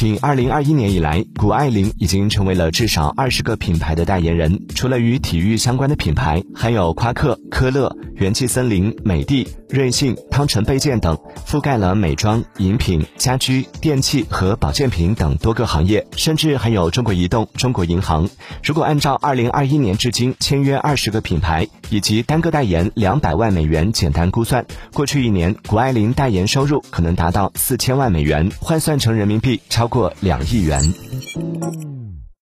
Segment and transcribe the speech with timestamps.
[0.00, 4.66] 仅2021年以来，谷爱凌已经成为了至少二十个品牌的代言人。
[4.74, 18.28] 除了与体育相关的品牌，还有夸克、科勒、元气森林、美的、瑞幸、汤臣倍健等，覆盖了美妆、饮品、家居、电器和保健品等多个行业，甚至还有中国移动、中国银行。
[18.62, 31.99] 如果按照2021年至今签约二十个品牌以及单个代言两百万美元简单估算，过去一年谷爱凌代言收入可能达到四千万美元，换算成人民币超过两亿元。